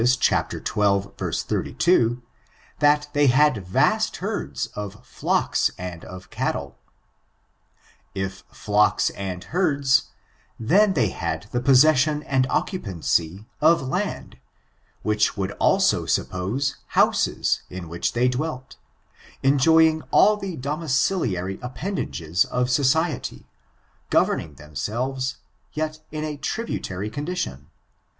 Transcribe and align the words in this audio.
xii, 0.01 0.41
32, 0.41 2.23
that 2.79 3.07
they 3.13 3.27
had 3.27 3.63
vast 3.67 4.17
herds 4.17 4.65
of 4.73 5.05
flocks 5.05 5.69
and 5.77 6.03
of 6.03 6.31
ccUtle, 6.31 6.73
If 8.15 8.37
flocks 8.51 9.11
and 9.11 9.43
herds, 9.43 10.05
then 10.59 10.93
they 10.93 11.09
had 11.09 11.43
the 11.51 11.61
possession 11.61 12.23
and 12.23 12.47
occupancy 12.49 13.45
oflatid^ 13.61 14.39
which 15.03 15.37
would 15.37 15.51
also 15.59 16.07
suppose 16.07 16.77
houses, 16.97 17.61
in 17.69 17.87
which 17.87 18.13
they 18.13 18.27
dwelt, 18.27 18.77
en 19.43 19.59
joying 19.59 20.01
ail 20.11 20.35
the 20.35 20.57
domiciliary 20.57 21.59
appendages 21.61 22.43
of 22.45 22.71
society, 22.71 23.45
gov 24.09 24.29
erning 24.29 24.57
themselves, 24.57 25.37
yet 25.73 25.99
in 26.11 26.23
a 26.23 26.37
tributary 26.37 27.11
condition. 27.11 27.69